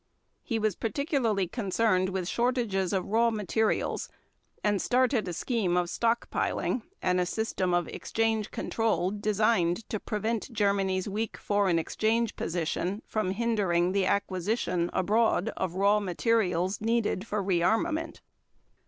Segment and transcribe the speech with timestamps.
[0.41, 4.09] He was particularly concerned with shortages of raw materials
[4.63, 9.99] and started a scheme of stock piling, and a system of exchange control designed to
[9.99, 17.27] prevent Germany's weak foreign exchange position from hindering the acquisition abroad of raw materials needed
[17.27, 18.21] for rearmament.